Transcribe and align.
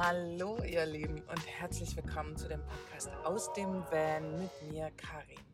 Hallo 0.00 0.62
ihr 0.62 0.86
Lieben 0.86 1.22
und 1.22 1.44
herzlich 1.44 1.96
willkommen 1.96 2.36
zu 2.36 2.46
dem 2.46 2.64
Podcast 2.64 3.10
aus 3.24 3.52
dem 3.54 3.82
Van 3.90 4.38
mit 4.38 4.62
mir, 4.70 4.92
Karin. 4.92 5.44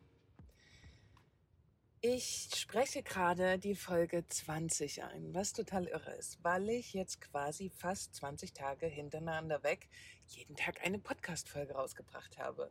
Ich 1.99 2.51
spreche 2.55 3.01
gerade 3.01 3.57
die 3.57 3.73
Folge 3.73 4.23
20 4.27 5.03
ein, 5.03 5.33
was 5.33 5.53
total 5.53 5.87
irre 5.87 6.13
ist, 6.13 6.43
weil 6.43 6.69
ich 6.69 6.93
jetzt 6.93 7.21
quasi 7.21 7.71
fast 7.71 8.13
20 8.17 8.53
Tage 8.53 8.85
hintereinander 8.85 9.63
weg 9.63 9.89
jeden 10.27 10.55
Tag 10.55 10.85
eine 10.85 10.99
Podcast-Folge 10.99 11.73
rausgebracht 11.73 12.37
habe. 12.37 12.69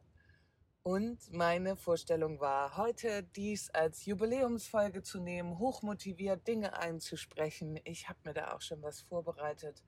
Und 0.85 1.33
meine 1.33 1.75
Vorstellung 1.75 2.39
war, 2.39 2.77
heute 2.77 3.25
dies 3.25 3.71
als 3.71 4.07
Jubiläumsfolge 4.07 5.03
zu 5.03 5.19
nehmen, 5.19 5.59
hochmotiviert 5.59 6.47
Dinge 6.47 6.79
einzusprechen. 6.79 7.81
Ich 7.83 8.09
habe 8.09 8.21
mir 8.23 8.35
da 8.35 8.53
auch 8.53 8.61
schon 8.61 8.81
was 8.81 9.01
vorbereitet. 9.01 9.83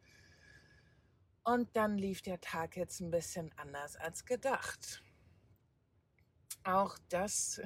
Und 1.46 1.76
dann 1.76 1.96
lief 1.96 2.22
der 2.22 2.40
Tag 2.40 2.76
jetzt 2.76 2.98
ein 2.98 3.12
bisschen 3.12 3.52
anders 3.56 3.94
als 3.94 4.24
gedacht. 4.24 5.00
Auch 6.64 6.98
das 7.08 7.60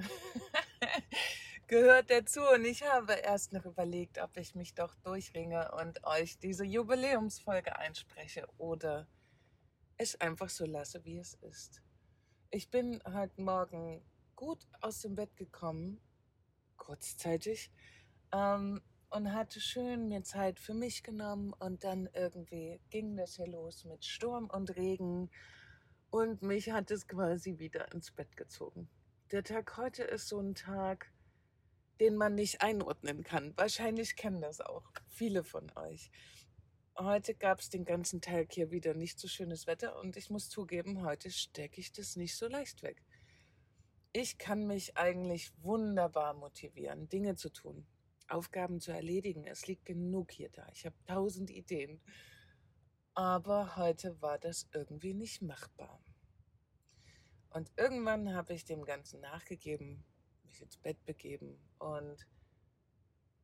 gehört 1.66 2.10
dazu. 2.10 2.42
Und 2.42 2.66
ich 2.66 2.82
habe 2.82 3.14
erst 3.14 3.54
noch 3.54 3.64
überlegt, 3.64 4.18
ob 4.18 4.36
ich 4.36 4.54
mich 4.54 4.74
doch 4.74 4.94
durchringe 4.96 5.72
und 5.80 6.04
euch 6.04 6.38
diese 6.38 6.66
Jubiläumsfolge 6.66 7.74
einspreche 7.74 8.46
oder 8.58 9.08
es 9.96 10.20
einfach 10.20 10.50
so 10.50 10.66
lasse, 10.66 11.02
wie 11.06 11.16
es 11.16 11.32
ist. 11.40 11.80
Ich 12.50 12.68
bin 12.68 13.02
heute 13.10 13.40
Morgen 13.40 14.04
gut 14.36 14.62
aus 14.82 15.00
dem 15.00 15.14
Bett 15.14 15.34
gekommen, 15.38 16.02
kurzzeitig, 16.76 17.72
ähm, 18.30 18.82
und 19.10 19.32
hatte 19.32 19.60
schön 19.60 20.08
mir 20.08 20.22
Zeit 20.22 20.60
für 20.60 20.74
mich 20.74 21.02
genommen 21.02 21.52
und 21.58 21.82
dann 21.84 22.08
irgendwie 22.14 22.80
ging 22.90 23.16
das 23.16 23.36
hier 23.36 23.48
los 23.48 23.84
mit 23.84 24.04
Sturm 24.04 24.48
und 24.48 24.76
Regen 24.76 25.30
und 26.10 26.42
mich 26.42 26.70
hat 26.70 26.90
es 26.90 27.08
quasi 27.08 27.58
wieder 27.58 27.92
ins 27.92 28.12
Bett 28.12 28.36
gezogen. 28.36 28.88
Der 29.32 29.42
Tag 29.42 29.76
heute 29.76 30.04
ist 30.04 30.28
so 30.28 30.40
ein 30.40 30.54
Tag, 30.54 31.12
den 32.00 32.16
man 32.16 32.34
nicht 32.34 32.62
einordnen 32.62 33.22
kann. 33.24 33.52
Wahrscheinlich 33.56 34.16
kennen 34.16 34.40
das 34.40 34.60
auch 34.60 34.84
viele 35.08 35.44
von 35.44 35.70
euch. 35.76 36.10
Heute 36.96 37.34
gab 37.34 37.60
es 37.60 37.68
den 37.68 37.84
ganzen 37.84 38.20
Tag 38.20 38.52
hier 38.52 38.70
wieder 38.70 38.94
nicht 38.94 39.18
so 39.18 39.26
schönes 39.26 39.66
Wetter 39.66 39.98
und 39.98 40.16
ich 40.16 40.30
muss 40.30 40.48
zugeben, 40.48 41.02
heute 41.02 41.30
stecke 41.30 41.80
ich 41.80 41.92
das 41.92 42.16
nicht 42.16 42.36
so 42.36 42.46
leicht 42.46 42.82
weg. 42.82 43.02
Ich 44.12 44.38
kann 44.38 44.66
mich 44.66 44.96
eigentlich 44.96 45.52
wunderbar 45.62 46.34
motivieren, 46.34 47.08
Dinge 47.08 47.36
zu 47.36 47.50
tun. 47.50 47.86
Aufgaben 48.30 48.80
zu 48.80 48.92
erledigen. 48.92 49.46
Es 49.46 49.66
liegt 49.66 49.84
genug 49.84 50.32
hier 50.32 50.50
da. 50.50 50.66
Ich 50.72 50.86
habe 50.86 50.96
tausend 51.06 51.50
Ideen. 51.50 52.00
Aber 53.14 53.76
heute 53.76 54.20
war 54.22 54.38
das 54.38 54.68
irgendwie 54.72 55.14
nicht 55.14 55.42
machbar. 55.42 56.02
Und 57.50 57.72
irgendwann 57.76 58.32
habe 58.34 58.54
ich 58.54 58.64
dem 58.64 58.84
Ganzen 58.84 59.20
nachgegeben, 59.20 60.04
mich 60.44 60.62
ins 60.62 60.76
Bett 60.76 61.04
begeben 61.04 61.58
und 61.78 62.26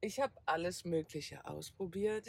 ich 0.00 0.20
habe 0.20 0.34
alles 0.44 0.84
Mögliche 0.84 1.44
ausprobiert. 1.44 2.28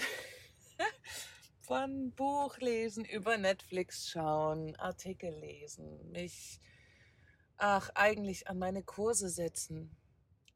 Von 1.61 2.13
Buch 2.13 2.57
lesen, 2.57 3.05
über 3.05 3.37
Netflix 3.37 4.09
schauen, 4.09 4.75
Artikel 4.77 5.31
lesen, 5.39 6.11
mich, 6.11 6.59
ach, 7.57 7.89
eigentlich 7.93 8.47
an 8.47 8.57
meine 8.57 8.83
Kurse 8.83 9.29
setzen, 9.29 9.95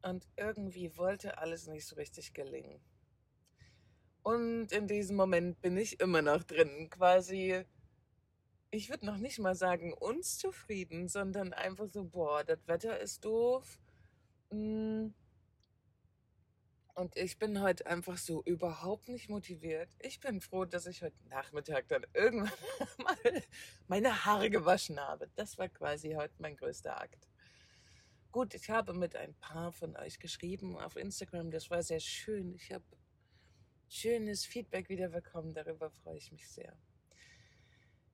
und 0.02 0.26
irgendwie 0.36 0.96
wollte 0.96 1.38
alles 1.38 1.66
nicht 1.66 1.86
so 1.86 1.96
richtig 1.96 2.34
gelingen. 2.34 2.80
Und 4.22 4.70
in 4.70 4.86
diesem 4.86 5.16
Moment 5.16 5.60
bin 5.60 5.76
ich 5.76 6.00
immer 6.00 6.22
noch 6.22 6.44
drin, 6.44 6.88
quasi, 6.90 7.64
ich 8.70 8.88
würde 8.88 9.06
noch 9.06 9.18
nicht 9.18 9.38
mal 9.40 9.56
sagen 9.56 9.92
unzufrieden, 9.92 11.08
sondern 11.08 11.52
einfach 11.52 11.88
so, 11.88 12.04
boah, 12.04 12.44
das 12.44 12.66
Wetter 12.66 13.00
ist 13.00 13.24
doof. 13.24 13.80
Mm. 14.50 15.08
Und 16.94 17.16
ich 17.16 17.38
bin 17.38 17.62
heute 17.62 17.86
einfach 17.86 18.18
so 18.18 18.42
überhaupt 18.44 19.08
nicht 19.08 19.30
motiviert. 19.30 19.88
Ich 19.98 20.20
bin 20.20 20.42
froh, 20.42 20.66
dass 20.66 20.86
ich 20.86 21.02
heute 21.02 21.16
Nachmittag 21.30 21.88
dann 21.88 22.06
irgendwann 22.12 22.52
mal 22.98 23.42
meine 23.88 24.24
Haare 24.26 24.50
gewaschen 24.50 25.00
habe. 25.00 25.30
Das 25.34 25.56
war 25.56 25.68
quasi 25.68 26.12
heute 26.12 26.34
mein 26.38 26.54
größter 26.56 27.00
Akt. 27.00 27.31
Gut, 28.32 28.54
ich 28.54 28.70
habe 28.70 28.94
mit 28.94 29.14
ein 29.14 29.34
paar 29.34 29.72
von 29.72 29.94
euch 29.94 30.18
geschrieben 30.18 30.78
auf 30.78 30.96
Instagram. 30.96 31.50
Das 31.50 31.68
war 31.68 31.82
sehr 31.82 32.00
schön. 32.00 32.54
Ich 32.54 32.72
habe 32.72 32.84
schönes 33.90 34.46
Feedback 34.46 34.88
wieder 34.88 35.10
bekommen. 35.10 35.52
Darüber 35.52 35.90
freue 35.90 36.16
ich 36.16 36.32
mich 36.32 36.48
sehr. 36.48 36.74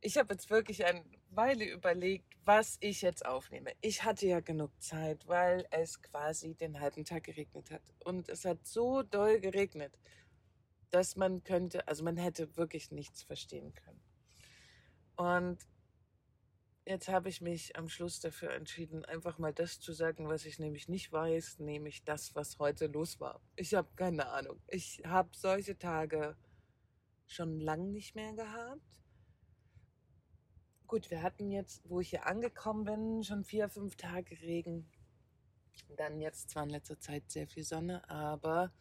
Ich 0.00 0.16
habe 0.16 0.34
jetzt 0.34 0.50
wirklich 0.50 0.84
eine 0.84 1.04
Weile 1.30 1.70
überlegt, 1.70 2.36
was 2.44 2.78
ich 2.80 3.00
jetzt 3.02 3.24
aufnehme. 3.24 3.70
Ich 3.80 4.02
hatte 4.02 4.26
ja 4.26 4.40
genug 4.40 4.72
Zeit, 4.82 5.28
weil 5.28 5.68
es 5.70 6.02
quasi 6.02 6.54
den 6.54 6.80
halben 6.80 7.04
Tag 7.04 7.22
geregnet 7.22 7.70
hat. 7.70 7.82
Und 8.04 8.28
es 8.28 8.44
hat 8.44 8.66
so 8.66 9.04
doll 9.04 9.38
geregnet, 9.38 9.96
dass 10.90 11.14
man 11.14 11.44
könnte, 11.44 11.86
also 11.86 12.02
man 12.02 12.16
hätte 12.16 12.56
wirklich 12.56 12.90
nichts 12.90 13.22
verstehen 13.22 13.72
können. 13.72 14.02
Und 15.14 15.58
Jetzt 16.88 17.08
habe 17.08 17.28
ich 17.28 17.42
mich 17.42 17.76
am 17.76 17.90
Schluss 17.90 18.18
dafür 18.18 18.54
entschieden, 18.54 19.04
einfach 19.04 19.36
mal 19.36 19.52
das 19.52 19.78
zu 19.78 19.92
sagen, 19.92 20.26
was 20.26 20.46
ich 20.46 20.58
nämlich 20.58 20.88
nicht 20.88 21.12
weiß, 21.12 21.58
nämlich 21.58 22.02
das, 22.02 22.34
was 22.34 22.58
heute 22.58 22.86
los 22.86 23.20
war. 23.20 23.42
Ich 23.56 23.74
habe 23.74 23.90
keine 23.94 24.30
Ahnung. 24.30 24.58
Ich 24.68 25.02
habe 25.04 25.28
solche 25.36 25.76
Tage 25.76 26.34
schon 27.26 27.60
lang 27.60 27.92
nicht 27.92 28.14
mehr 28.14 28.32
gehabt. 28.32 29.02
Gut, 30.86 31.10
wir 31.10 31.20
hatten 31.20 31.50
jetzt, 31.50 31.86
wo 31.90 32.00
ich 32.00 32.08
hier 32.08 32.26
angekommen 32.26 32.84
bin, 32.84 33.22
schon 33.22 33.44
vier, 33.44 33.68
fünf 33.68 33.96
Tage 33.96 34.40
Regen. 34.40 34.90
Dann 35.98 36.22
jetzt 36.22 36.48
zwar 36.48 36.62
in 36.62 36.70
letzter 36.70 36.98
Zeit 36.98 37.30
sehr 37.30 37.46
viel 37.46 37.64
Sonne, 37.64 38.08
aber 38.08 38.72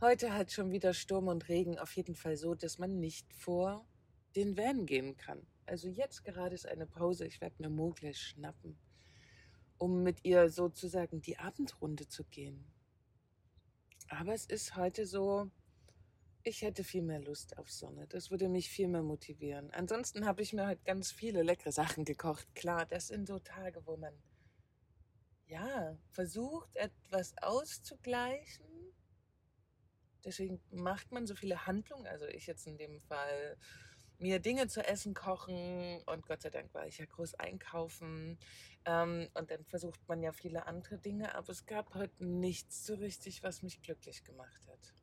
heute 0.00 0.34
hat 0.34 0.52
schon 0.52 0.70
wieder 0.70 0.94
Sturm 0.94 1.26
und 1.26 1.48
Regen 1.48 1.80
auf 1.80 1.96
jeden 1.96 2.14
Fall 2.14 2.36
so, 2.36 2.54
dass 2.54 2.78
man 2.78 3.00
nicht 3.00 3.34
vor 3.34 3.88
den 4.36 4.56
Van 4.56 4.86
gehen 4.86 5.16
kann. 5.16 5.44
Also 5.66 5.88
jetzt 5.88 6.24
gerade 6.24 6.54
ist 6.54 6.66
eine 6.66 6.86
Pause. 6.86 7.26
Ich 7.26 7.40
werde 7.40 7.56
mir 7.62 7.70
Mogli 7.70 8.14
schnappen, 8.14 8.78
um 9.78 10.02
mit 10.02 10.24
ihr 10.24 10.50
sozusagen 10.50 11.22
die 11.22 11.38
Abendrunde 11.38 12.08
zu 12.08 12.24
gehen. 12.24 12.64
Aber 14.08 14.34
es 14.34 14.46
ist 14.46 14.76
heute 14.76 15.06
so, 15.06 15.50
ich 16.42 16.60
hätte 16.60 16.84
viel 16.84 17.02
mehr 17.02 17.20
Lust 17.20 17.56
auf 17.56 17.70
Sonne. 17.70 18.06
Das 18.08 18.30
würde 18.30 18.48
mich 18.48 18.68
viel 18.68 18.88
mehr 18.88 19.02
motivieren. 19.02 19.70
Ansonsten 19.70 20.26
habe 20.26 20.42
ich 20.42 20.52
mir 20.52 20.66
halt 20.66 20.84
ganz 20.84 21.10
viele 21.10 21.42
leckere 21.42 21.72
Sachen 21.72 22.04
gekocht. 22.04 22.46
Klar, 22.54 22.84
das 22.84 23.08
sind 23.08 23.26
so 23.26 23.38
Tage, 23.38 23.86
wo 23.86 23.96
man 23.96 24.14
ja 25.46 25.96
versucht, 26.10 26.76
etwas 26.76 27.34
auszugleichen. 27.38 28.66
Deswegen 30.24 30.60
macht 30.70 31.12
man 31.12 31.26
so 31.26 31.34
viele 31.34 31.66
Handlungen. 31.66 32.06
Also 32.06 32.26
ich 32.26 32.46
jetzt 32.46 32.66
in 32.66 32.76
dem 32.76 33.00
Fall 33.02 33.56
mir 34.24 34.40
Dinge 34.40 34.68
zu 34.68 34.82
essen 34.82 35.12
kochen 35.12 36.02
und 36.06 36.26
Gott 36.26 36.40
sei 36.40 36.48
Dank 36.48 36.72
war 36.72 36.86
ich 36.86 36.96
ja 36.96 37.04
groß 37.04 37.34
einkaufen 37.34 38.38
ähm, 38.86 39.28
und 39.34 39.50
dann 39.50 39.66
versucht 39.66 40.00
man 40.08 40.22
ja 40.22 40.32
viele 40.32 40.66
andere 40.66 40.96
Dinge, 40.96 41.34
aber 41.34 41.50
es 41.50 41.66
gab 41.66 41.92
heute 41.92 42.24
nichts 42.24 42.86
so 42.86 42.94
richtig, 42.94 43.42
was 43.42 43.62
mich 43.62 43.82
glücklich 43.82 44.24
gemacht 44.24 44.66
hat. 44.66 44.94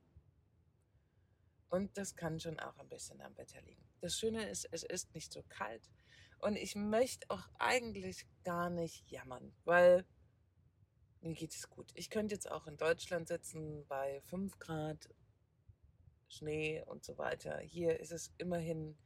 Und 1.69 1.95
das 1.99 2.15
kann 2.15 2.39
schon 2.39 2.59
auch 2.59 2.79
ein 2.79 2.89
bisschen 2.89 3.21
am 3.21 3.37
Wetter 3.37 3.61
liegen. 3.61 3.87
Das 3.99 4.17
Schöne 4.17 4.49
ist, 4.49 4.67
es 4.71 4.81
ist 4.81 5.13
nicht 5.13 5.31
so 5.31 5.43
kalt 5.43 5.91
und 6.39 6.55
ich 6.55 6.75
möchte 6.75 7.29
auch 7.29 7.47
eigentlich 7.59 8.25
gar 8.43 8.71
nicht 8.71 9.07
jammern, 9.11 9.53
weil 9.65 10.03
mir 11.19 11.35
geht 11.35 11.53
es 11.53 11.69
gut. 11.69 11.91
Ich 11.93 12.09
könnte 12.09 12.33
jetzt 12.33 12.49
auch 12.49 12.65
in 12.65 12.77
Deutschland 12.77 13.27
sitzen 13.27 13.85
bei 13.85 14.19
5 14.21 14.57
Grad 14.57 15.09
Schnee 16.27 16.81
und 16.87 17.05
so 17.05 17.19
weiter. 17.19 17.59
Hier 17.59 17.99
ist 17.99 18.11
es 18.11 18.33
immerhin 18.39 18.97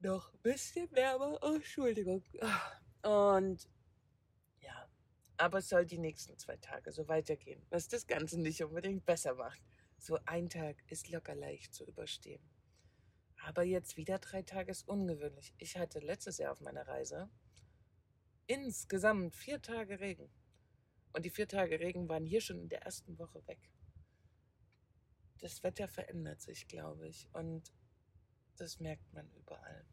noch 0.00 0.32
ein 0.32 0.40
bisschen 0.42 0.90
wärmer. 0.92 1.38
Oh, 1.42 1.54
Entschuldigung. 1.54 2.24
Und 3.02 3.68
ja, 4.60 4.88
aber 5.36 5.58
es 5.58 5.68
soll 5.68 5.86
die 5.86 5.98
nächsten 5.98 6.36
zwei 6.38 6.56
Tage 6.56 6.92
so 6.92 7.08
weitergehen, 7.08 7.64
was 7.70 7.88
das 7.88 8.06
Ganze 8.06 8.40
nicht 8.40 8.62
unbedingt 8.62 9.04
besser 9.06 9.34
macht. 9.34 9.60
So 9.98 10.18
ein 10.26 10.48
Tag 10.48 10.76
ist 10.88 11.08
locker 11.08 11.34
leicht 11.34 11.74
zu 11.74 11.84
überstehen. 11.84 12.42
Aber 13.44 13.62
jetzt 13.62 13.96
wieder 13.96 14.18
drei 14.18 14.42
Tage 14.42 14.70
ist 14.70 14.88
ungewöhnlich. 14.88 15.54
Ich 15.58 15.76
hatte 15.76 16.00
letztes 16.00 16.38
Jahr 16.38 16.52
auf 16.52 16.60
meiner 16.60 16.86
Reise 16.86 17.30
insgesamt 18.46 19.34
vier 19.34 19.60
Tage 19.60 20.00
Regen. 20.00 20.30
Und 21.12 21.24
die 21.24 21.30
vier 21.30 21.48
Tage 21.48 21.80
Regen 21.80 22.08
waren 22.08 22.24
hier 22.24 22.40
schon 22.40 22.60
in 22.60 22.68
der 22.68 22.82
ersten 22.82 23.18
Woche 23.18 23.46
weg 23.46 23.70
das 25.38 25.62
Wetter 25.62 25.88
verändert 25.88 26.40
sich, 26.40 26.68
glaube 26.68 27.08
ich. 27.08 27.28
Und 27.32 27.72
das 28.60 28.80
merkt 28.80 29.12
man 29.12 29.30
überall. 29.32 29.86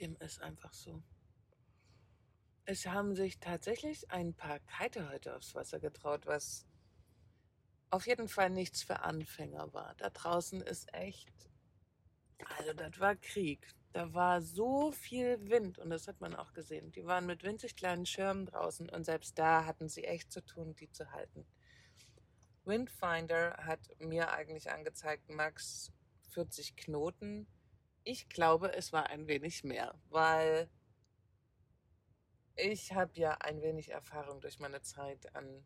Dem 0.00 0.16
ist 0.16 0.40
einfach 0.40 0.72
so. 0.72 1.02
Es 2.66 2.86
haben 2.86 3.14
sich 3.14 3.38
tatsächlich 3.40 4.10
ein 4.10 4.34
paar 4.34 4.58
Kite 4.60 5.08
heute 5.10 5.36
aufs 5.36 5.54
Wasser 5.54 5.80
getraut, 5.80 6.26
was 6.26 6.66
auf 7.90 8.06
jeden 8.06 8.28
Fall 8.28 8.50
nichts 8.50 8.82
für 8.82 9.00
Anfänger 9.00 9.72
war. 9.72 9.94
Da 9.96 10.10
draußen 10.10 10.60
ist 10.62 10.92
echt 10.94 11.48
Also 12.58 12.72
das 12.72 12.98
war 12.98 13.16
Krieg. 13.16 13.74
Da 13.92 14.12
war 14.12 14.42
so 14.42 14.90
viel 14.90 15.48
Wind 15.48 15.78
und 15.78 15.90
das 15.90 16.08
hat 16.08 16.20
man 16.20 16.34
auch 16.34 16.52
gesehen. 16.52 16.90
Die 16.92 17.04
waren 17.06 17.26
mit 17.26 17.44
winzig 17.44 17.76
kleinen 17.76 18.06
Schirmen 18.06 18.46
draußen 18.46 18.88
und 18.88 19.04
selbst 19.04 19.38
da 19.38 19.64
hatten 19.66 19.88
sie 19.88 20.04
echt 20.04 20.32
zu 20.32 20.44
tun, 20.44 20.74
die 20.74 20.90
zu 20.90 21.12
halten. 21.12 21.46
Windfinder 22.64 23.56
hat 23.58 23.80
mir 24.00 24.32
eigentlich 24.32 24.70
angezeigt, 24.70 25.28
Max 25.28 25.92
40 26.34 26.76
Knoten. 26.76 27.46
Ich 28.02 28.28
glaube, 28.28 28.72
es 28.74 28.92
war 28.92 29.06
ein 29.06 29.28
wenig 29.28 29.64
mehr, 29.64 29.94
weil 30.10 30.68
ich 32.56 32.92
habe 32.92 33.12
ja 33.18 33.32
ein 33.40 33.62
wenig 33.62 33.90
Erfahrung 33.90 34.40
durch 34.40 34.58
meine 34.58 34.82
Zeit 34.82 35.34
an 35.34 35.64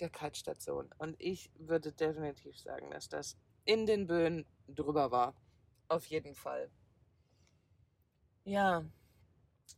der 0.00 0.10
Kaltstation 0.10 0.90
und 0.98 1.16
ich 1.18 1.50
würde 1.56 1.92
definitiv 1.92 2.58
sagen, 2.58 2.90
dass 2.90 3.08
das 3.08 3.38
in 3.64 3.86
den 3.86 4.06
Böen 4.06 4.46
drüber 4.68 5.10
war. 5.10 5.34
Auf 5.88 6.06
jeden 6.06 6.34
Fall. 6.34 6.70
Ja, 8.44 8.84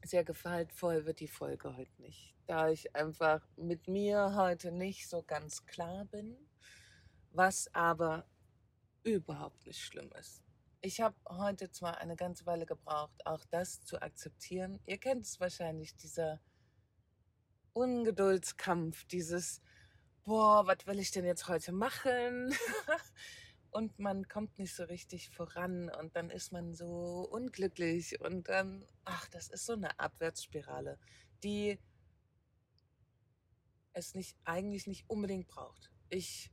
sehr 0.04 0.24
gehaltvoll 0.24 1.06
wird 1.06 1.20
die 1.20 1.28
Folge 1.28 1.76
heute 1.76 2.02
nicht, 2.02 2.36
da 2.46 2.68
ich 2.68 2.94
einfach 2.94 3.46
mit 3.56 3.88
mir 3.88 4.34
heute 4.34 4.72
nicht 4.72 5.08
so 5.08 5.22
ganz 5.22 5.64
klar 5.66 6.04
bin, 6.06 6.36
was 7.30 7.72
aber 7.74 8.26
überhaupt 9.14 9.66
nicht 9.66 9.80
schlimm 9.80 10.10
ist. 10.18 10.42
Ich 10.80 11.00
habe 11.00 11.16
heute 11.28 11.70
zwar 11.70 11.98
eine 11.98 12.14
ganze 12.14 12.46
Weile 12.46 12.64
gebraucht, 12.64 13.26
auch 13.26 13.44
das 13.50 13.82
zu 13.82 14.00
akzeptieren. 14.00 14.78
Ihr 14.86 14.98
kennt 14.98 15.24
es 15.24 15.40
wahrscheinlich, 15.40 15.96
dieser 15.96 16.40
Ungeduldskampf, 17.72 19.04
dieses, 19.06 19.60
boah, 20.24 20.66
was 20.66 20.86
will 20.86 21.00
ich 21.00 21.10
denn 21.10 21.24
jetzt 21.24 21.48
heute 21.48 21.72
machen? 21.72 22.54
und 23.70 23.98
man 23.98 24.28
kommt 24.28 24.58
nicht 24.58 24.74
so 24.74 24.84
richtig 24.84 25.30
voran 25.30 25.90
und 25.90 26.14
dann 26.14 26.30
ist 26.30 26.52
man 26.52 26.74
so 26.74 27.28
unglücklich 27.30 28.20
und 28.20 28.48
dann, 28.48 28.86
ach, 29.04 29.28
das 29.28 29.48
ist 29.48 29.66
so 29.66 29.72
eine 29.72 29.98
Abwärtsspirale, 29.98 30.98
die 31.42 31.78
es 33.92 34.14
nicht, 34.14 34.36
eigentlich 34.44 34.86
nicht 34.86 35.08
unbedingt 35.08 35.48
braucht. 35.48 35.90
Ich 36.08 36.52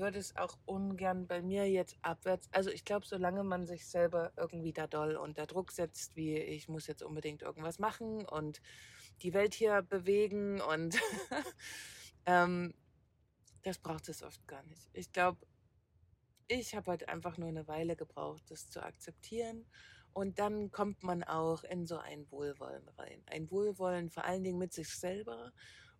würde 0.00 0.18
es 0.18 0.36
auch 0.36 0.58
ungern 0.64 1.26
bei 1.26 1.42
mir 1.42 1.70
jetzt 1.70 1.96
abwärts, 2.02 2.48
also 2.52 2.70
ich 2.70 2.84
glaube, 2.84 3.06
solange 3.06 3.44
man 3.44 3.66
sich 3.66 3.86
selber 3.86 4.32
irgendwie 4.36 4.72
da 4.72 4.86
doll 4.86 5.16
unter 5.16 5.46
Druck 5.46 5.70
setzt, 5.70 6.16
wie 6.16 6.36
ich 6.36 6.68
muss 6.68 6.86
jetzt 6.86 7.02
unbedingt 7.02 7.42
irgendwas 7.42 7.78
machen 7.78 8.26
und 8.26 8.60
die 9.22 9.34
Welt 9.34 9.54
hier 9.54 9.82
bewegen 9.82 10.60
und 10.60 10.98
ähm, 12.26 12.74
das 13.62 13.78
braucht 13.78 14.08
es 14.08 14.22
oft 14.22 14.46
gar 14.48 14.62
nicht. 14.64 14.90
Ich 14.92 15.12
glaube, 15.12 15.46
ich 16.48 16.74
habe 16.74 16.90
halt 16.90 17.08
einfach 17.08 17.38
nur 17.38 17.48
eine 17.48 17.68
Weile 17.68 17.94
gebraucht, 17.94 18.42
das 18.50 18.68
zu 18.70 18.82
akzeptieren. 18.82 19.66
Und 20.12 20.40
dann 20.40 20.72
kommt 20.72 21.04
man 21.04 21.22
auch 21.22 21.62
in 21.62 21.86
so 21.86 21.98
ein 21.98 22.28
Wohlwollen 22.32 22.88
rein. 22.88 23.22
Ein 23.26 23.50
Wohlwollen 23.50 24.10
vor 24.10 24.24
allen 24.24 24.42
Dingen 24.42 24.58
mit 24.58 24.72
sich 24.72 24.88
selber, 24.88 25.52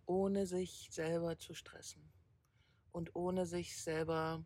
ohne 0.07 0.47
sich 0.47 0.89
selber 0.91 1.39
zu 1.39 1.55
stressen. 1.55 2.11
Und 2.93 3.15
ohne 3.15 3.47
sich 3.47 3.77
selber 3.81 4.45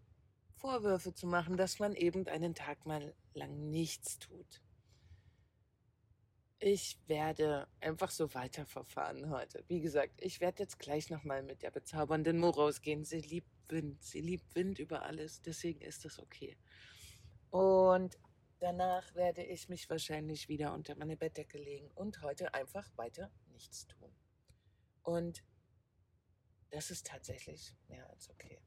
Vorwürfe 0.57 1.15
zu 1.15 1.27
machen, 1.27 1.57
dass 1.57 1.79
man 1.79 1.95
eben 1.95 2.27
einen 2.27 2.55
Tag 2.55 2.87
mal 2.87 3.15
lang 3.35 3.71
nichts 3.71 4.19
tut. 4.19 4.63
Ich 6.59 6.99
werde 7.07 7.69
einfach 7.81 8.11
so 8.11 8.33
weiterverfahren 8.33 9.29
heute. 9.29 9.65
Wie 9.69 9.81
gesagt, 9.81 10.15
ich 10.23 10.41
werde 10.41 10.63
jetzt 10.63 10.79
gleich 10.79 11.11
nochmal 11.11 11.43
mit 11.43 11.63
der 11.63 11.71
bezaubernden 11.71 12.39
Mo 12.39 12.51
rausgehen. 12.51 13.05
Sie 13.05 13.21
liebt 13.21 13.51
Wind. 13.69 14.03
Sie 14.03 14.21
liebt 14.21 14.55
Wind 14.55 14.79
über 14.79 15.03
alles. 15.03 15.43
Deswegen 15.43 15.83
ist 15.83 16.05
das 16.05 16.19
okay. 16.19 16.57
Und 17.51 18.19
danach 18.61 19.15
werde 19.15 19.45
ich 19.45 19.69
mich 19.69 19.91
wahrscheinlich 19.91 20.49
wieder 20.49 20.73
unter 20.73 20.95
meine 20.97 21.17
Bettdecke 21.17 21.59
legen 21.59 21.91
und 21.95 22.23
heute 22.23 22.55
einfach 22.55 22.89
weiter 22.97 23.31
nichts 23.53 23.87
tun. 23.87 24.11
Und 25.03 25.45
das 26.75 26.91
ist 26.91 27.07
tatsächlich 27.07 27.75
mehr 27.89 28.09
als 28.11 28.29
okay. 28.31 28.61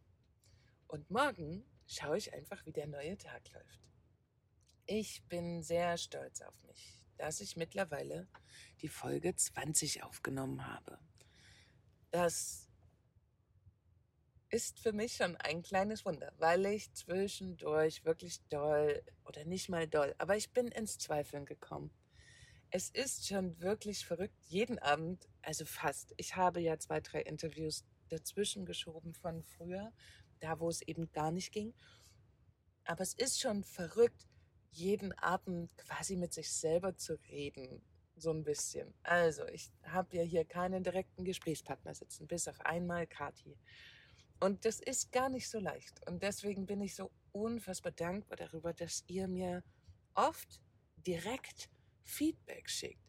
Und 0.88 1.10
morgen 1.12 1.66
schaue 1.86 2.18
ich 2.18 2.34
einfach, 2.34 2.66
wie 2.66 2.74
der 2.74 2.88
neue 2.88 3.18
Tag 3.18 3.52
läuft. 3.52 3.82
Ich 4.86 5.24
bin 5.28 5.62
sehr 5.62 5.98
stolz 5.98 6.42
auf 6.42 6.56
mich 6.64 6.98
dass 7.18 7.42
ich 7.42 7.58
mittlerweile 7.58 8.28
die 8.82 8.88
Folge 8.88 9.36
20 9.36 10.04
aufgenommen 10.04 10.66
habe. 10.68 11.00
Das 12.12 12.70
ist 14.50 14.80
für 14.80 14.94
mich 14.94 15.16
schon 15.16 15.36
ein 15.38 15.62
kleines 15.62 16.06
Wunder, 16.06 16.32
weil 16.38 16.66
ich 16.68 16.94
zwischendurch 16.94 18.06
wirklich 18.06 18.42
doll 18.48 19.04
oder 19.26 19.44
nicht 19.44 19.68
mal 19.68 19.88
doll, 19.88 20.16
aber 20.20 20.38
ich 20.38 20.54
bin 20.54 20.70
ins 20.70 20.98
Zweifeln 20.98 21.46
gekommen. 21.46 21.92
Es 22.70 22.90
ist 22.90 23.28
schon 23.28 23.60
wirklich 23.62 24.06
verrückt, 24.06 24.38
jeden 24.48 24.78
Abend, 24.80 25.28
also 25.42 25.66
fast. 25.66 26.14
Ich 26.18 26.36
habe 26.36 26.60
ja 26.60 26.78
zwei, 26.80 27.00
drei 27.00 27.22
Interviews 27.22 27.86
dazwischen 28.08 28.66
geschoben 28.66 29.14
von 29.14 29.44
früher, 29.44 29.92
da 30.40 30.60
wo 30.60 30.70
es 30.70 30.82
eben 30.82 31.12
gar 31.12 31.32
nicht 31.32 31.52
ging. 31.52 31.74
Aber 32.86 33.02
es 33.02 33.14
ist 33.14 33.40
schon 33.40 33.64
verrückt, 33.64 34.28
jeden 34.72 35.12
Abend 35.14 35.76
quasi 35.78 36.16
mit 36.16 36.34
sich 36.34 36.52
selber 36.52 36.96
zu 36.96 37.16
reden. 37.30 37.82
So 38.16 38.32
ein 38.32 38.44
bisschen. 38.44 38.94
Also, 39.04 39.46
ich 39.48 39.72
habe 39.84 40.18
ja 40.18 40.24
hier 40.24 40.46
keinen 40.46 40.84
direkten 40.84 41.24
Gesprächspartner 41.24 41.94
sitzen, 41.94 42.28
bis 42.28 42.48
auf 42.48 42.60
einmal 42.62 43.06
Kati. 43.06 43.58
Und 44.40 44.66
das 44.66 44.80
ist 44.80 45.12
gar 45.12 45.30
nicht 45.30 45.50
so 45.50 45.60
leicht. 45.60 46.08
Und 46.08 46.24
deswegen 46.24 46.66
bin 46.66 46.82
ich 46.82 46.96
so 46.96 47.12
unfassbar 47.32 47.92
dankbar 47.92 48.38
darüber, 48.38 48.74
dass 48.74 49.04
ihr 49.08 49.28
mir 49.28 49.64
oft 50.14 50.62
direkt 50.96 51.70
Feedback 52.04 52.70
schickt. 52.70 53.04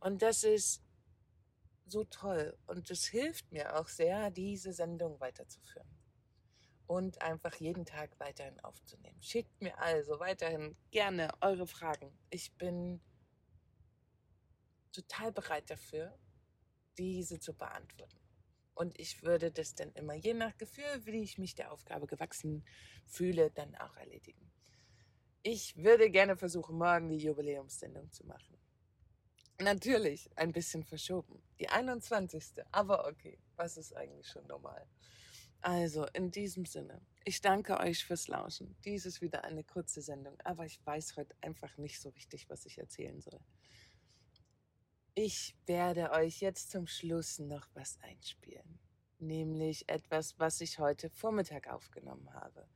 Und 0.00 0.22
das 0.22 0.44
ist 0.44 0.82
so 1.86 2.04
toll. 2.04 2.56
Und 2.66 2.90
es 2.90 3.06
hilft 3.06 3.50
mir 3.52 3.78
auch 3.78 3.88
sehr, 3.88 4.30
diese 4.30 4.72
Sendung 4.72 5.20
weiterzuführen 5.20 5.88
und 6.86 7.22
einfach 7.22 7.54
jeden 7.56 7.86
Tag 7.86 8.18
weiterhin 8.18 8.60
aufzunehmen. 8.60 9.20
Schickt 9.22 9.60
mir 9.60 9.78
also 9.78 10.20
weiterhin 10.20 10.76
gerne 10.90 11.30
eure 11.40 11.66
Fragen. 11.66 12.12
Ich 12.30 12.52
bin 12.56 13.00
total 14.92 15.32
bereit 15.32 15.70
dafür, 15.70 16.18
diese 16.98 17.40
zu 17.40 17.54
beantworten. 17.54 18.18
Und 18.74 18.98
ich 18.98 19.22
würde 19.22 19.50
das 19.50 19.74
dann 19.74 19.92
immer, 19.92 20.14
je 20.14 20.34
nach 20.34 20.56
Gefühl, 20.56 21.04
wie 21.04 21.22
ich 21.22 21.38
mich 21.38 21.54
der 21.54 21.72
Aufgabe 21.72 22.06
gewachsen 22.06 22.64
fühle, 23.06 23.50
dann 23.50 23.74
auch 23.76 23.96
erledigen. 23.96 24.50
Ich 25.42 25.76
würde 25.76 26.10
gerne 26.10 26.36
versuchen, 26.36 26.78
morgen 26.78 27.08
die 27.08 27.16
Jubiläumssendung 27.16 28.10
zu 28.12 28.26
machen. 28.26 28.56
Natürlich 29.62 30.28
ein 30.36 30.50
bisschen 30.50 30.82
verschoben. 30.82 31.40
Die 31.60 31.68
21. 31.68 32.64
Aber 32.72 33.06
okay, 33.06 33.38
was 33.54 33.76
ist 33.76 33.94
eigentlich 33.96 34.26
schon 34.26 34.44
normal? 34.48 34.84
Also, 35.60 36.06
in 36.14 36.32
diesem 36.32 36.66
Sinne, 36.66 37.00
ich 37.24 37.40
danke 37.40 37.78
euch 37.78 38.04
fürs 38.04 38.26
Lauschen. 38.26 38.76
Dies 38.84 39.06
ist 39.06 39.20
wieder 39.20 39.44
eine 39.44 39.62
kurze 39.62 40.02
Sendung, 40.02 40.36
aber 40.42 40.66
ich 40.66 40.84
weiß 40.84 41.16
heute 41.16 41.36
einfach 41.40 41.76
nicht 41.76 42.00
so 42.00 42.08
richtig, 42.08 42.50
was 42.50 42.66
ich 42.66 42.78
erzählen 42.78 43.20
soll. 43.20 43.38
Ich 45.14 45.56
werde 45.66 46.10
euch 46.10 46.40
jetzt 46.40 46.72
zum 46.72 46.88
Schluss 46.88 47.38
noch 47.38 47.68
was 47.74 48.00
einspielen, 48.00 48.80
nämlich 49.20 49.88
etwas, 49.88 50.36
was 50.40 50.60
ich 50.60 50.80
heute 50.80 51.08
Vormittag 51.10 51.68
aufgenommen 51.68 52.34
habe. 52.34 52.66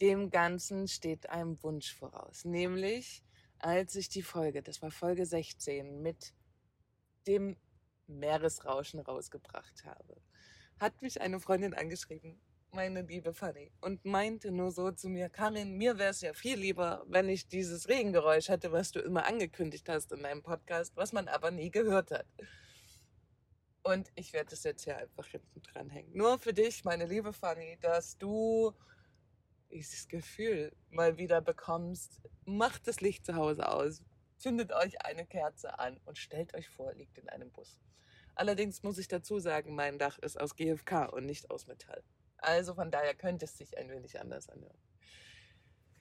Dem 0.00 0.30
Ganzen 0.30 0.86
steht 0.86 1.28
ein 1.30 1.60
Wunsch 1.64 1.92
voraus, 1.92 2.44
nämlich 2.44 3.23
als 3.58 3.94
ich 3.96 4.08
die 4.08 4.22
Folge, 4.22 4.62
das 4.62 4.82
war 4.82 4.90
Folge 4.90 5.26
16, 5.26 6.02
mit 6.02 6.34
dem 7.26 7.56
Meeresrauschen 8.06 9.00
rausgebracht 9.00 9.84
habe 9.84 10.20
hat 10.78 11.02
mich 11.02 11.20
eine 11.20 11.40
Freundin 11.40 11.74
angeschrieben, 11.74 12.40
meine 12.72 13.02
liebe 13.02 13.32
Fanny, 13.32 13.70
und 13.80 14.04
meinte 14.04 14.50
nur 14.50 14.72
so 14.72 14.90
zu 14.90 15.08
mir, 15.08 15.28
Karin, 15.28 15.76
mir 15.76 15.98
wäre 15.98 16.10
es 16.10 16.20
ja 16.20 16.34
viel 16.34 16.58
lieber, 16.58 17.04
wenn 17.08 17.28
ich 17.28 17.48
dieses 17.48 17.88
Regengeräusch 17.88 18.48
hätte, 18.48 18.72
was 18.72 18.90
du 18.90 19.00
immer 19.00 19.26
angekündigt 19.26 19.88
hast 19.88 20.12
in 20.12 20.22
deinem 20.22 20.42
Podcast, 20.42 20.96
was 20.96 21.12
man 21.12 21.28
aber 21.28 21.50
nie 21.50 21.70
gehört 21.70 22.10
hat. 22.10 22.26
Und 23.84 24.10
ich 24.14 24.32
werde 24.32 24.54
es 24.54 24.64
jetzt 24.64 24.84
hier 24.84 24.96
einfach 24.96 25.26
hinten 25.26 25.62
dran 25.62 25.90
hängen. 25.90 26.10
Nur 26.14 26.38
für 26.38 26.54
dich, 26.54 26.84
meine 26.84 27.06
liebe 27.06 27.32
Fanny, 27.32 27.78
dass 27.80 28.16
du 28.16 28.72
dieses 29.74 30.08
Gefühl 30.08 30.72
mal 30.90 31.18
wieder 31.18 31.40
bekommst. 31.40 32.20
Macht 32.44 32.86
das 32.86 33.00
Licht 33.00 33.26
zu 33.26 33.34
Hause 33.34 33.68
aus, 33.68 34.04
zündet 34.38 34.72
euch 34.72 35.04
eine 35.04 35.26
Kerze 35.26 35.78
an 35.78 36.00
und 36.04 36.16
stellt 36.16 36.54
euch 36.54 36.68
vor, 36.68 36.94
liegt 36.94 37.18
in 37.18 37.28
einem 37.28 37.50
Bus. 37.50 37.80
Allerdings 38.36 38.82
muss 38.82 38.98
ich 38.98 39.08
dazu 39.08 39.38
sagen, 39.38 39.74
mein 39.74 39.98
Dach 39.98 40.18
ist 40.18 40.40
aus 40.40 40.56
GFK 40.56 41.12
und 41.12 41.26
nicht 41.26 41.50
aus 41.50 41.66
Metall. 41.66 42.02
Also 42.38 42.74
von 42.74 42.90
daher 42.90 43.14
könnte 43.14 43.44
es 43.44 43.56
sich 43.56 43.76
ein 43.76 43.90
wenig 43.90 44.20
anders 44.20 44.48
anhören. 44.48 44.78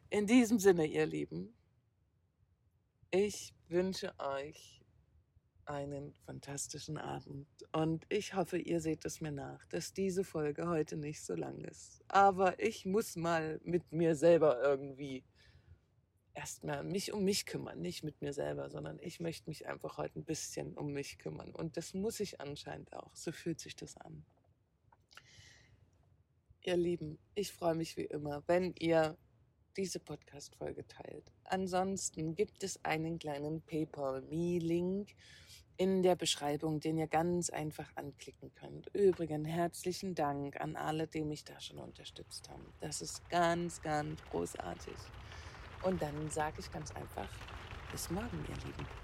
In 0.09 0.27
diesem 0.27 0.59
Sinne, 0.59 0.85
ihr 0.85 1.05
Lieben, 1.05 1.55
ich 3.09 3.55
wünsche 3.67 4.13
euch 4.19 4.82
einen 5.65 6.13
fantastischen 6.25 6.97
Abend 6.97 7.47
und 7.71 8.05
ich 8.09 8.35
hoffe, 8.35 8.57
ihr 8.57 8.79
seht 8.79 9.05
es 9.05 9.21
mir 9.21 9.31
nach, 9.31 9.65
dass 9.67 9.93
diese 9.93 10.23
Folge 10.23 10.67
heute 10.67 10.97
nicht 10.97 11.21
so 11.21 11.35
lang 11.35 11.63
ist. 11.65 12.03
Aber 12.07 12.59
ich 12.59 12.85
muss 12.85 13.15
mal 13.15 13.59
mit 13.63 13.91
mir 13.91 14.15
selber 14.15 14.61
irgendwie 14.61 15.23
erstmal 16.33 16.83
mich 16.83 17.13
um 17.13 17.23
mich 17.23 17.45
kümmern, 17.45 17.79
nicht 17.79 18.03
mit 18.03 18.21
mir 18.21 18.33
selber, 18.33 18.69
sondern 18.69 18.99
ich 18.99 19.19
möchte 19.19 19.49
mich 19.49 19.67
einfach 19.67 19.97
heute 19.97 20.19
ein 20.19 20.25
bisschen 20.25 20.73
um 20.75 20.93
mich 20.93 21.19
kümmern. 21.19 21.53
Und 21.53 21.77
das 21.77 21.93
muss 21.93 22.19
ich 22.19 22.41
anscheinend 22.41 22.93
auch. 22.93 23.15
So 23.15 23.31
fühlt 23.31 23.59
sich 23.59 23.75
das 23.75 23.97
an. 23.97 24.25
Ihr 26.61 26.77
Lieben, 26.77 27.19
ich 27.35 27.51
freue 27.51 27.75
mich 27.75 27.97
wie 27.97 28.05
immer, 28.05 28.43
wenn 28.47 28.73
ihr 28.79 29.17
diese 29.75 29.99
Podcast-Folge 29.99 30.87
teilt. 30.87 31.31
Ansonsten 31.45 32.35
gibt 32.35 32.63
es 32.63 32.83
einen 32.85 33.19
kleinen 33.19 33.61
PayPal-Me-Link 33.61 35.09
in 35.77 36.03
der 36.03 36.15
Beschreibung, 36.15 36.79
den 36.79 36.97
ihr 36.97 37.07
ganz 37.07 37.49
einfach 37.49 37.89
anklicken 37.95 38.53
könnt. 38.55 38.87
Übrigens, 38.93 39.47
herzlichen 39.47 40.15
Dank 40.15 40.59
an 40.59 40.75
alle, 40.75 41.07
die 41.07 41.23
mich 41.23 41.43
da 41.43 41.59
schon 41.59 41.79
unterstützt 41.79 42.49
haben. 42.49 42.65
Das 42.79 43.01
ist 43.01 43.27
ganz, 43.29 43.81
ganz 43.81 44.21
großartig. 44.29 44.95
Und 45.83 46.01
dann 46.01 46.29
sage 46.29 46.57
ich 46.59 46.71
ganz 46.71 46.91
einfach, 46.91 47.29
bis 47.91 48.09
morgen, 48.09 48.45
ihr 48.49 48.55
Lieben. 48.65 49.02